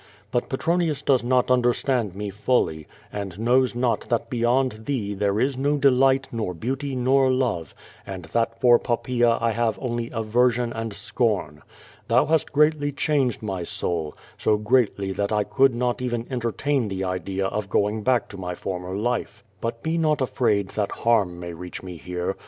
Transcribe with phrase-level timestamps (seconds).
[0.31, 5.39] But Petron ius does not understand me fully, and knows not that beyond thee there
[5.39, 10.09] is no delight nor beauty nor love, and that for Pop paea I have only
[10.11, 11.61] aversion and scorn.
[12.07, 17.03] Thou hast greatly changed my soul— so greatly that I could not even entertain the
[17.03, 19.43] idea of going back to my former life.
[19.61, 22.35] But be not afraid that harm may reach me here.